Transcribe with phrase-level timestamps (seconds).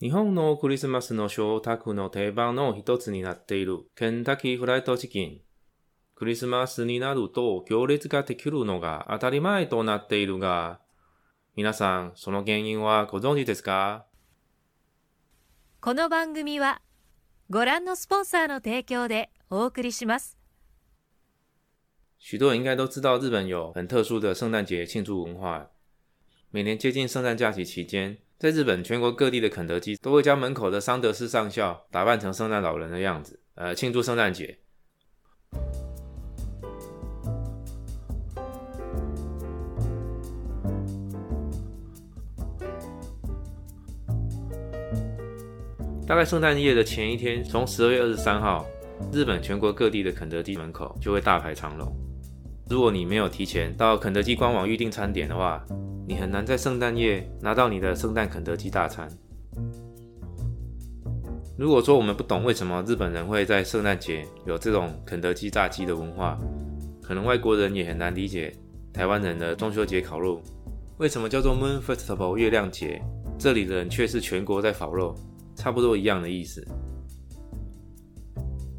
[0.00, 5.40] 日本のクリスマスの食卓の定番の一つになっているケンタッキーフライドチキン。
[6.14, 10.80] クリスマスになると行列ができるのが当たり前となっているが、
[11.54, 14.06] 皆さん、その原因はご存知ですか？
[15.82, 16.80] この番組は
[17.50, 20.38] ご覧のスポンサーの提供でお送りします。
[22.16, 25.70] 许多人应该都知道，日本有很特殊的圣诞节庆祝文化。
[26.50, 34.56] 每年接近圣诞假期期间，在日本全国各地的肯德基都会将门口的桑德斯上校打扮成圣诞老人的样子，呃，庆祝圣诞节。
[46.06, 48.64] 大概圣诞夜的前一天，从十二月二十三号，
[49.12, 51.94] 日本全国各地的肯德基门口就会大排长龙。
[52.70, 55.60] 如果你没有提前到肯德基官网预订餐点的话，
[56.06, 59.10] 你很难在圣诞夜拿到你的圣诞肯德基大餐。
[61.58, 66.38] 如果说我们不懂为什么日本人会在圣诞节有这种肯德基炸鸡的文化，
[67.02, 68.56] 可能外国人也很难理解
[68.92, 70.40] 台湾人的中秋节烤肉
[70.98, 73.02] 为什么叫做 Moon Festival 月亮节，
[73.36, 75.12] 这里的人却是全国在烤肉。
[75.56, 76.64] 差不多一样的意思。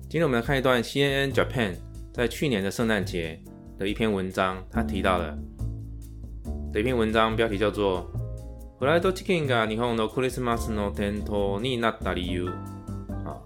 [0.09, 1.75] 今天我们来看一段 CNN Japan
[2.13, 3.39] 在去年的圣诞节
[3.80, 5.36] 的一篇文章，他提到了
[6.72, 8.06] 的一篇文章，标题叫做“
[8.78, 12.50] フライドチキンが日本のクリスマスの伝統になった理由”。
[13.24, 13.40] 啊，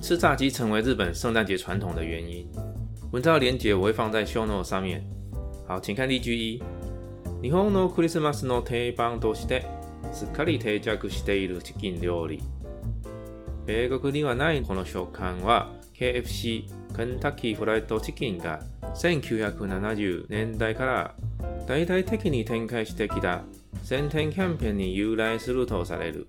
[0.00, 2.46] 吃炸鸡成为日本圣诞节传统的原因。
[3.10, 5.02] 文章的连接我会放在 show note 上面。
[5.66, 6.62] 好，请看例句一：
[7.42, 9.64] 日本のクリスマスの定番として
[10.12, 12.42] すっかり定着しているチキン料理。
[13.66, 16.64] 米国にはないこの食感は KFC
[16.95, 18.59] ケンタッキーフライドチキンが
[18.95, 21.15] 1970年代から
[21.67, 23.41] 大々的に展開してきた
[23.83, 26.27] 宣伝キャンペーンに由来するとされる。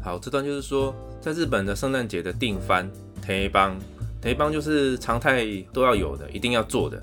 [0.00, 2.88] 好，这段就是说，在日本的圣诞节的定番
[3.26, 3.76] 定番，
[4.20, 7.02] 定番就是常态都要有的，一定要做的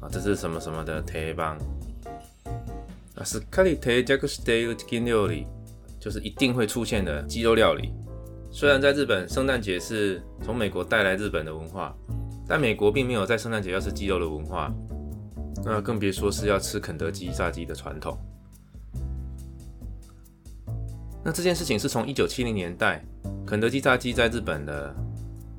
[0.00, 1.56] 啊，这是什么什么的定番。
[3.14, 5.46] 啊，是カリテジャクステイチキン料理，
[6.00, 7.92] 就是一定会出现的鸡肉料理。
[8.51, 11.95] 虽然在日本圣诞节是从美国带来日本的文化，
[12.47, 14.73] 但美国并没有在圣诞节要吃鸡肉的文化，
[15.63, 18.17] 那更别说是要吃肯德基炸鸡的传统。
[21.23, 23.03] 那这件事情是从一九七零年代
[23.45, 24.87] 肯德基炸鸡在日本的，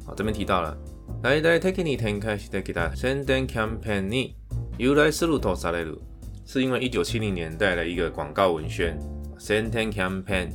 [0.07, 0.77] 啊这边提到了。
[1.21, 4.37] 大々的に展開してきた宣伝キャンペーンに
[4.79, 5.99] 由来するとされる。
[6.47, 8.99] 是因为一九七零年代的一个广告文宣
[9.39, 10.51] s e n t e n Campaign），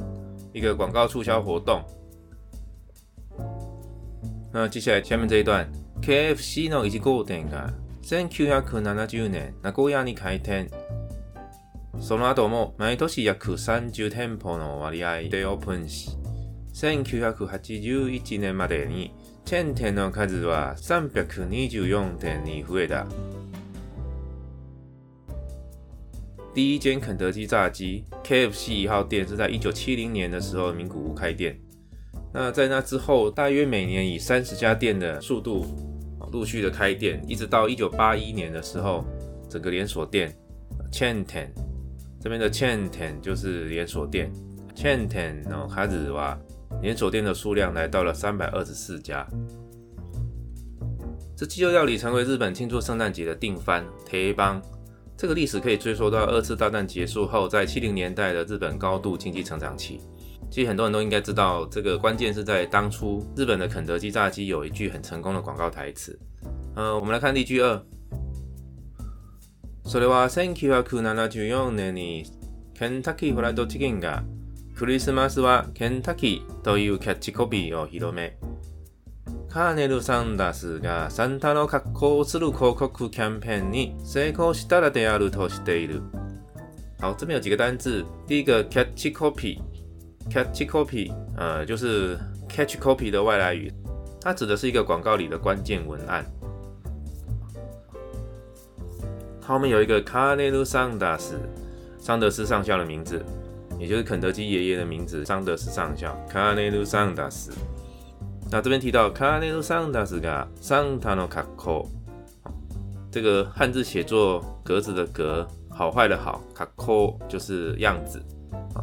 [0.54, 1.84] 一个广告促销活动。
[4.52, 5.68] 那接下来下面这一段，
[6.02, 7.74] KFC の1号店が
[8.04, 10.70] 1970年名古屋に開店。
[12.00, 16.10] その後も毎年約30店舗の割合でオープンし、
[16.74, 19.14] 1981年までに
[19.46, 23.06] チェーン店の数は324店に増えた。
[26.56, 31.60] 第一间肯德基炸鸡 KFC 一号店是在一九七零年的时候名古屋开店。
[32.33, 35.65] 那在那之后，大约每年以三十家店的速度
[36.31, 39.05] 陆续的开店，一直到一九八一年的时候，
[39.49, 40.37] 整个连锁店
[40.93, 41.49] chain ten
[42.21, 44.31] 这边的 chain ten 就是连锁店
[44.75, 46.39] chain ten 然后开始哇，
[46.83, 49.27] 连锁店的数量来到了三百二十四家。
[51.37, 54.61] 这鸡肉料理成为日本庆祝圣诞节的定番铁帮。
[55.17, 60.01] 这个历史可以追溯到二次大战结束后，在七零年代的日本高度经济成长期。
[60.50, 66.20] 其实很多人都应该知道，这个关键是在当初日本的肯德基炸鸡有一句很成功的广告台词。
[66.76, 67.82] 呃，我们来看例句二。
[69.86, 72.26] それは1974年に
[72.74, 74.24] ケンタッキーフライドチキンが
[74.76, 78.38] クリスマスはケンタッキーというキャッチコピーを広め。
[79.50, 86.02] カーネル・サンダースがサンタの格好をする広告キャンペーンに成功したらであるとしている。
[87.00, 88.06] 好，这边有几个单字。
[88.26, 89.14] 第一个 catch
[90.31, 93.73] catch copy，呃，就是 catch copy 的外来语，
[94.21, 96.25] 它指的是一个广告里的关键文案。
[99.41, 101.33] 后面有一个 c a r n e l Sanders，
[101.99, 103.25] 桑德斯上校的名字，
[103.79, 107.51] 也就是肯德基爷爷的名字，桑德斯上校 c a r n e l Sanders。
[108.51, 111.87] 那这边提到 c a r n e l Sanders 的 Santa no Kako，
[113.11, 118.23] 这个汉字写作格子的格，好坏的好，Kako 就是样子。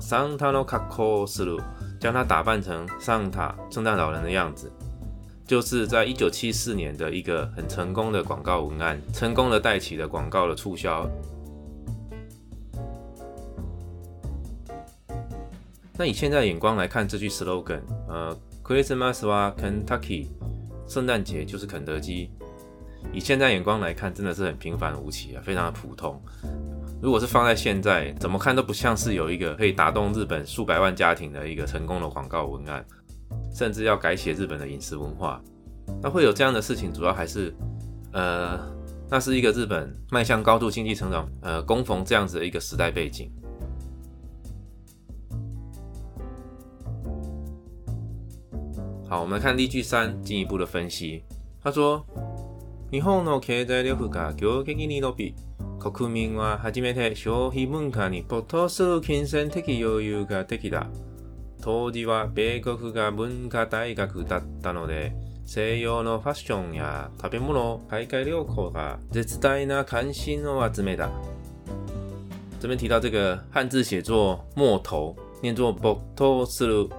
[0.01, 1.61] サンタの格好する，
[2.01, 4.71] 将它打扮成桑塔圣诞老人的样子，
[5.47, 11.09] 就是在一九七四年的一个很成功的广告文案，成功的带起了广告的促销。
[15.99, 20.29] 那以现在眼光来看，这句 slogan，呃，Christmas 哇，Kentucky，
[20.89, 22.31] 圣诞节就是肯德基。
[23.13, 26.19] 以现在眼光来看，真的是很平凡无奇啊，非常的普通。
[27.05, 32.85] 如果是放在现在，怎么看都不像是有一个可以打动日本数百万家庭的一个成功的广告文案，
[33.55, 35.41] 甚至要改写日本的饮食文化。
[36.03, 37.55] 那会有这样的事情，主要还是，
[38.13, 38.61] 呃，
[39.09, 43.31] 那是一个日本迈向高度经济成长，呃，供逢这样子的一个时代背景。
[49.09, 51.25] 好，我们看例句三进一步的分析。
[51.61, 52.07] 他说：“
[52.93, 55.35] 日本の経済力が急激に伸び、
[55.92, 60.88] 国民は初めて消費文化に没頭する金銭的余裕ができた。
[61.62, 65.14] 当時は米国が文化大学だったので、
[65.46, 71.10] 西洋のファッションや食べ物、海外旅行が絶大な関心を集めた。”
[72.60, 76.90] 这边提到这个汉字写作“墨头”，念作“没头する”。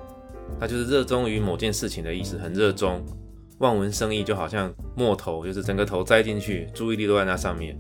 [0.61, 3.05] 他就是热衷于某件事情的意思，很热衷。
[3.59, 7.77] 望文生义，就好像墨头，就是整个头栽进去，注意力都在那上面。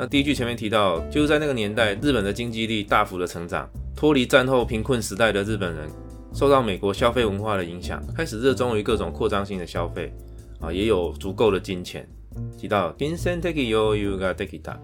[0.00, 5.86] 那第一句前面提到，就是在那个年代，日本的经济力大幅的成长，脱离战后贫困时代的日本人，
[6.32, 10.10] 受到美国消费文化的影响，开始热衷于各种扩张性的消费，
[10.58, 12.08] 啊，也有足够的金钱。
[12.56, 14.74] 提到 Vincent Takio Yuga Takita，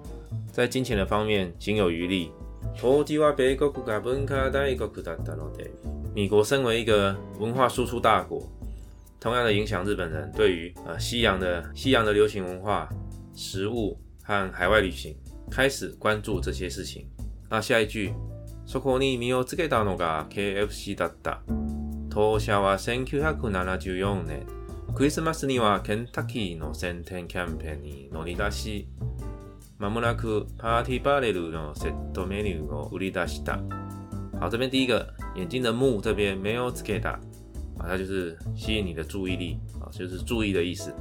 [0.53, 2.31] 在金钱的方面行有余力。
[6.15, 8.47] 美国身为一个文化输出大国，
[9.19, 12.87] 同样的影响日本人对于呃西洋的西洋的流行文化、
[13.35, 15.16] 食物和海外旅行
[15.50, 17.06] 开始关注这些事情。
[17.50, 18.14] 那下一句，
[18.66, 21.42] そこに身をつけたのが KFC だった。
[22.10, 24.46] 当社は1974年、
[24.94, 28.88] クリスマスにはケンタッキーの宣伝キャンペーンに乗り出し、
[29.78, 33.60] まもなくパーティーバレルのセットメニューを売り出した。
[34.40, 37.14] 好，这边第一个眼睛的目这边没有 sketa
[37.78, 40.94] 啊，它就是吸引你的注意力啊，就是注意的意思。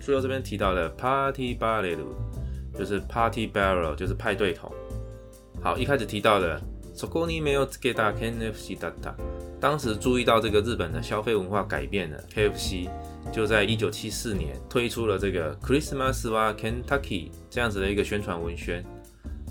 [0.00, 1.98] 最后这边提到的 party barrel
[2.77, 4.71] 就是 party barrel 就是派对桶。
[5.61, 6.61] 好，一开始提到的
[6.95, 9.13] sokoni 没有 sketa KFC data，
[9.59, 12.89] 当时注意到这个日本的消费文化改变了，KFC
[13.31, 18.83] 就在一九七四年推出了这个 Christmas 哇 Kentucky 这样子的一个宣传文宣。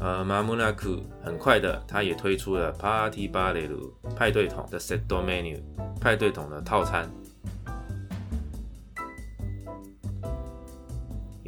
[0.01, 5.61] 呃，马木纳库很快的，他也推出了 Party Barrel 派对桶的 Set Menu
[6.01, 7.09] 派对桶的套餐，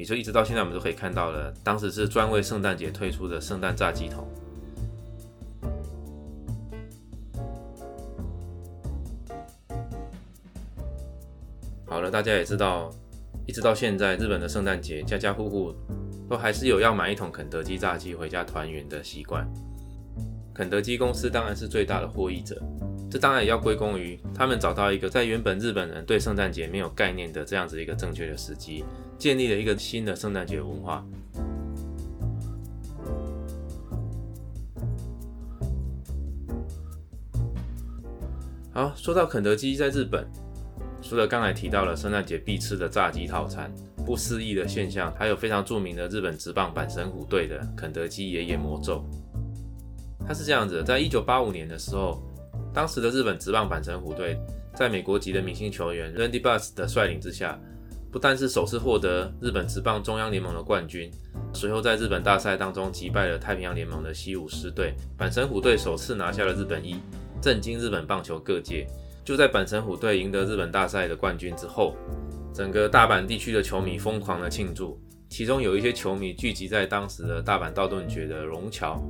[0.04, 4.28] 也就一直到现在，我们都可以看到了，当时是专为圣诞节推出的圣诞炸鸡桶。
[11.86, 12.90] 好了，大家也知道，
[13.46, 15.74] 一直到现在，日本的圣诞节，家家户户。
[16.28, 19.46] 都还是有要买一桶肯德基炸鸡回家团圆的习惯。
[20.54, 22.60] 肯德基公司当然是最大的获益者，
[23.10, 28.84] 这当然也要归功于他们找到一个在原本日本人对圣诞节没有概念的这样子一个正确的时机，
[29.24, 31.02] 建立了一个新的圣诞节文化。
[38.70, 40.26] 好，说到肯德基在日本，
[41.00, 43.72] 除了刚才提到了圣诞节必吃的炸鸡套餐。
[44.04, 49.02] 不思议的现象，还有非常著名的日本职棒阪神虎队的肯德基爷爷魔咒。
[50.28, 52.22] 他是这样子，在一九八五年的时候，
[52.74, 54.38] 当时的日本职棒阪神虎队
[54.74, 57.58] 在美国籍的明星球员 Randy Bass 的率领之下，
[58.14, 61.10] 不但是首次获得日本职棒中央联盟的冠军，
[61.52, 66.94] 随后在日本大赛当中击败了太平洋联盟的西武狮队，阪神虎队首次拿下了日本一，
[67.42, 68.86] 震惊日本棒球各界。
[69.24, 71.96] 就在阪神虎队赢得日本大赛的冠军之后。
[72.54, 74.96] 整个大阪地区的球迷疯狂的庆祝，
[75.28, 79.02] 其中有一些球迷聚集在当时的大阪道顿崛的龙桥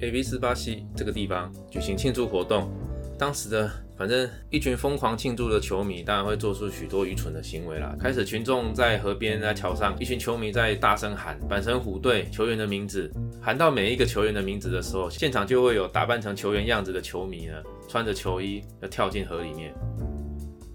[0.00, 2.68] A B 四八西这个地方举行庆祝活动。
[3.16, 7.96] 当时的反正一群疯狂庆祝的球迷，当然会做出许多愚蠢的行为啦。
[7.98, 13.12] 开始群众在河边、在桥上，一群球迷在大声喊阪神虎队球员的名字，
[13.42, 17.54] 喊到每一个球员的名字的时候，现场就会有打扮成球员样子的球迷呢，
[17.88, 19.74] 穿着球衣要跳进河里面，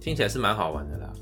[0.01, 1.13] 听起来是蛮好玩的啦。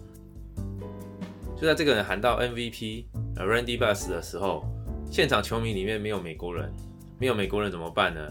[1.55, 3.05] 就在这个人喊到 MVP
[3.35, 4.65] Randy Bass 的时候，
[5.11, 6.73] 现场球迷里面没有美国人，
[7.19, 8.27] 没有美国人怎么办呢？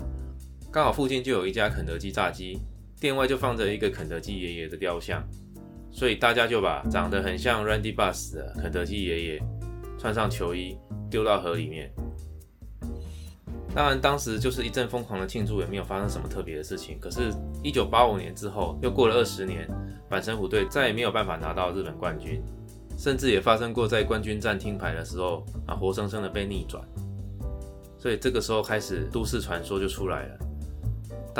[0.72, 2.58] 刚好附近就有一家肯德基炸鸡，
[3.00, 5.26] 店外就放着一个肯德基爷爷的雕像，
[5.90, 9.42] 所以大家就把长得很像 Randy Bass 的肯德基爷爷
[9.99, 10.76] 穿上球衣
[11.11, 11.90] 丢到河里面。
[13.75, 16.99] 当然，当时就是一阵疯狂的庆祝，也没有发生什么特别的事情。
[17.00, 19.66] 可是，一九八五年之后，又过了二十年，
[20.11, 22.42] 阪神虎队再也没有办法拿到日本冠军。
[22.99, 26.85] 甚至也发生过在冠军战听牌的时候啊，活生生的被逆转。
[27.97, 30.38] 所以这个时候开始，都市传说就出来了。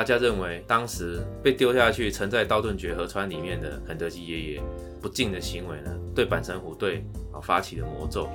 [0.01, 4.63] 大家认为当时被丢下去沉在道顿崛河川里面的肯德基爷爷
[4.99, 7.05] 不敬的行为呢，对阪神虎队
[7.35, 8.27] 啊发起了魔咒。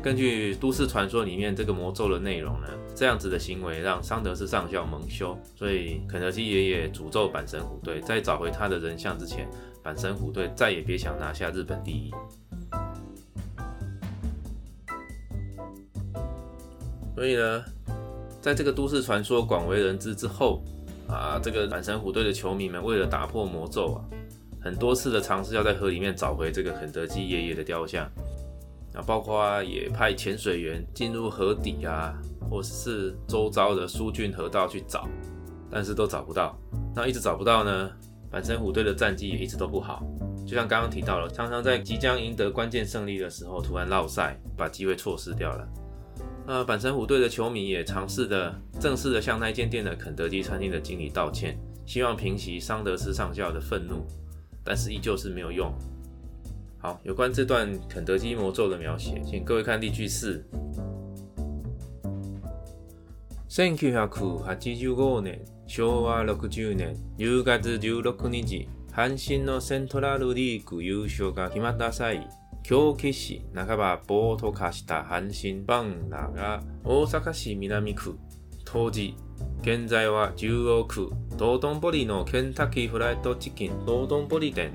[0.00, 9.50] 根据都市传说里面这个魔咒的内容呢，这样子的行为让桑德斯上校蒙羞，所以肯德基爷爷诅咒阪神虎队，在找回他的人像之前，
[9.82, 12.12] 阪神虎队再也别想拿下日本第一。
[17.16, 17.64] 所以呢，
[18.40, 20.62] 在这个都市传说广为人知之后，
[21.08, 24.04] 啊，这个阪神虎队的球迷们为了打破魔咒啊，
[24.60, 28.04] 很多次的尝试要在河里面找回这个肯德基爷爷的雕像。
[28.94, 32.12] 啊，包括也派潜水员进入河底啊，
[32.50, 35.08] 或是周遭的疏浚河道去找，
[35.70, 36.54] 但是都找不到。
[36.94, 37.90] 那一直找不到呢，
[38.30, 40.04] 阪神虎队的战绩也一直都不好。
[40.46, 45.66] 就像刚刚提到了，常常在即将赢得关键胜利的时候突然落赛，把机会错失掉了。
[46.45, 54.05] 那阪神虎队的球迷也尝试的正式的向那间店的肯德基餐厅的经理道歉，希望平息桑德斯上校的愤怒，
[54.63, 55.73] 但是依旧是没有用。
[56.79, 60.45] 好，有关这段肯德基魔咒的描写，请各位看例句四。
[63.49, 72.27] 千九百八十五年、昭和六十年、10月16日、阪神のセントラルリーグ優勝が決まった際、
[72.62, 78.18] 京騎士半ば暴徒化した阪神ファンらが大阪市南区、
[78.64, 79.16] 当時、
[79.62, 84.72] 現在は中央区、道頓堀のケンタッキーフライドチキン道頓堀店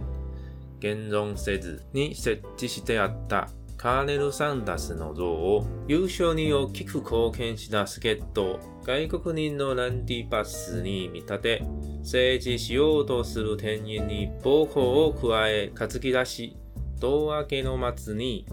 [0.79, 11.63] 現存せずに設置してあったカーネル・サンダスの像を優勝に大きく貢献した助っ人外国人のランディバスに見立て
[11.99, 16.57] 政治しようとする店員に暴行を加え担ぎ出し
[16.99, 18.45] 胴上げの松に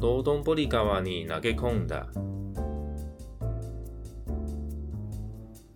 [0.00, 2.06] 道頓堀川に投げ込んだ。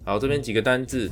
[0.05, 1.11] 好，这边几个单字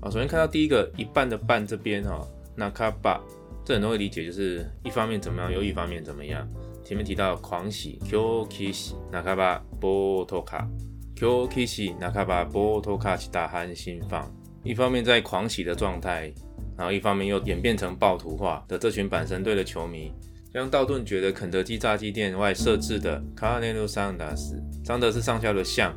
[0.00, 2.26] 啊，首先看到第一个一半的半这边哈，
[2.56, 3.20] 那卡巴。
[3.64, 6.48] 这很多会理解，就是一方面怎么样，又一方面怎么样。
[6.84, 14.28] 前面提到狂喜，Q Kishi Nakaba Botoka，Q Kishi Nakaba Botoka 其大汉心放。
[14.63, 16.33] 一方面在狂喜的状态，
[16.77, 20.11] 然后一方面又演变成暴徒化的这群阪神队的球迷，
[20.53, 25.93] 将道顿觉得肯德基炸鸡店外设置的卡内鲁桑达斯桑德斯上校的像，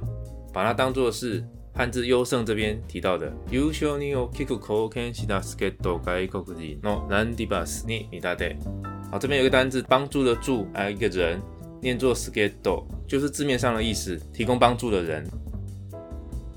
[0.53, 1.45] 把它当作是。
[1.73, 8.57] 汉字优胜这边提到的優勝に大きく貢献した助っ人外国人のランディバスに見立て。
[9.09, 11.41] 好，这边有个单字帮助的助，还有一个人
[11.81, 15.25] 念作 s k e t o 就是字面上的意思，提供帮助的人。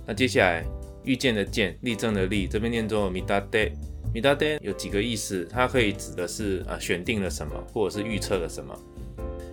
[0.08, 0.66] 那接下来
[1.05, 3.73] 遇见的见，立正的立，这边念作 midate。
[4.15, 8.75] midate 有几个意思，它可以指的是啊选定了什么，或者是预测了什么。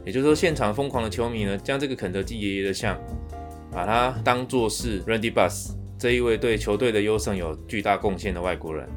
[0.06, 3.00] 也就是说，现场疯狂的球迷呢，将这个肯德基爷爷的像。
[3.72, 8.88] 把他当作是 Randy Bus 这一位对球队的优胜有巨大贡献的外国人。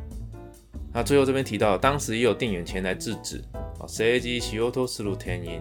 [0.94, 3.42] 那最后这边提到，当时也有店员前来制止
[3.80, 5.60] 啊，谁机喜欧托斯鲁天音。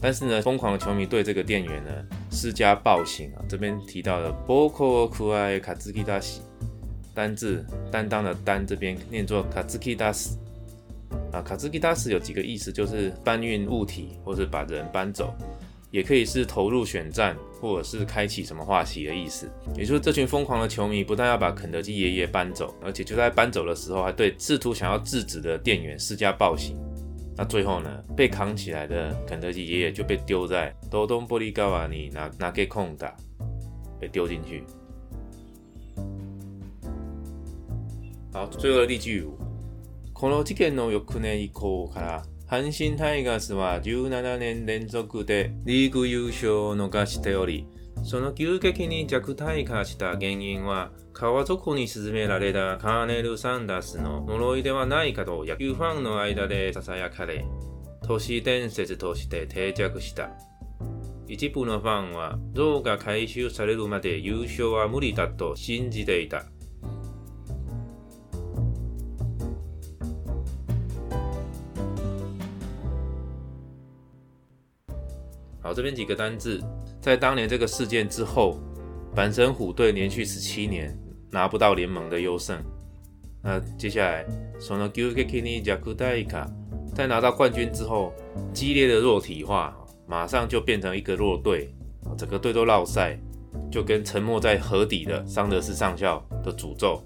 [0.00, 1.90] 但是呢，疯狂的球迷对这个店员呢
[2.30, 3.44] 施加暴行啊。
[3.48, 6.38] 这边提到的 Boko Kuai 卡兹 kitas
[7.14, 10.34] 单字担当的单这边念作 Kazuki Das
[11.32, 15.34] 啊，Kazuki Das 有几个意思，就是搬运物体或是把人搬走。
[15.90, 19.48] 也可以是投入选战，或者是开启什么话题的意思。
[19.74, 26.76] 也就是这群疯狂的球迷不但要把肯德基爷爷搬走，而且就在搬走的时候，还对试图想要制止的店员施加暴行。
[27.37, 33.15] 那最后呢，被扛起来的肯德基爷爷就被丢在多东玻璃高瓦尼拿拿给空打，
[33.99, 34.63] 被丢进去。
[38.31, 39.37] 好，最后的例句五。
[40.13, 42.23] この事件の翌年以降から。
[42.45, 47.65] 阪神タイガースは17年連続でリーグ優勝を逃しており、
[48.08, 57.44] その急激に弱体化した原因は川底に沈められたカーネル・サンダースの呪いではないかと野球ファンの間で囁かれ、
[58.02, 60.30] 都市伝説として定着した。
[61.26, 66.46] 一部のファンは像が回収されるまで優勝は無理だと信じていた。
[75.60, 76.62] 好，这边几个单字，
[77.08, 78.60] 在当年这个事件之后，
[79.16, 80.94] 阪神虎队连续十七年
[81.30, 82.62] 拿不到联盟的优胜。
[83.42, 84.26] 那接下来，
[84.60, 86.46] 从了 Gukekini j a k u d a i k a
[86.94, 88.12] 在拿到冠军之后，
[88.52, 89.74] 激烈的弱体化，
[90.06, 91.74] 马上就变成一个弱队，
[92.18, 93.18] 整个队都落赛，
[93.72, 97.02] 就跟沉没在河底的桑德斯上校的诅咒，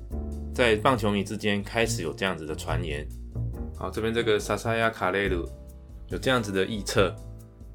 [0.52, 3.06] 在棒球迷之间开始有这样子的传言。
[3.76, 5.48] 好，这边这个萨萨亚卡雷鲁
[6.08, 7.14] 有这样子的预测。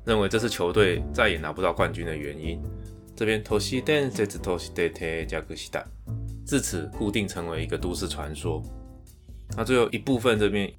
[0.07, 2.63] 认为这是球队再也拿不到冠军的原因。
[3.13, 5.83] 这边 Toshi Den 这次 Toshi De Te 加格西达，
[6.45, 8.63] 自此固定成为一个都市传说。
[9.57, 10.71] 那最后一部分这边，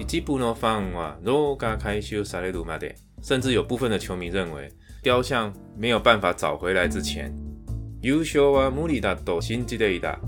[0.00, 2.88] 以及部分放啊，罗嘎开修萨雷鲁马德，
[3.22, 4.68] 甚至有部分的球迷认为，
[5.00, 7.32] 雕像没有办法找回来之前，
[8.00, 10.18] 优秀啊穆里达斗心之类的，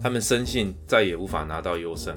[0.00, 2.16] 他们深信再也无法拿到优胜。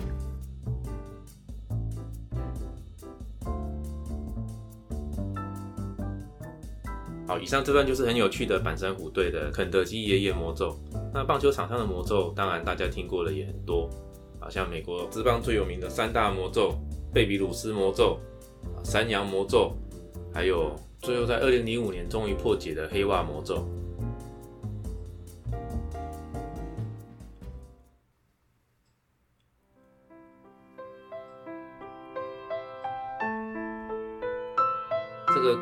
[7.40, 10.78] 以上这段就是很有趣的板神虎队的肯德基爷爷魔咒。
[11.14, 13.90] 那棒球场上的魔咒，当然大家听过的也很多，
[14.40, 16.74] 啊，像美国职棒最有名的三大魔咒——
[17.14, 18.20] 贝比鲁斯魔咒、
[18.84, 19.72] 山羊魔咒，
[20.34, 23.68] 还有最后在二零零五年终于破解的黑袜魔咒。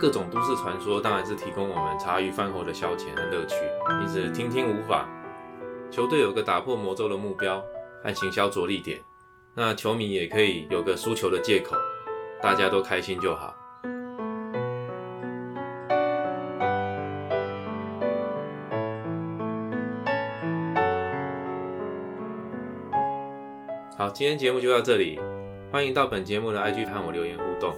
[0.01, 3.55] 各种都市传说当然是提供我们茶余饭后的消遣和乐趣，
[4.03, 5.07] 一直听听无法。
[5.91, 7.63] 球队有个打破魔咒的目标
[8.03, 8.99] 和行销着力点，
[9.53, 11.75] 那球迷也可以有个输球的借口，
[12.41, 13.55] 大家都开心就好。
[23.95, 25.19] 好，今天节目就到这里，
[25.71, 27.71] 欢迎到本节目的 IG 和我留言互动。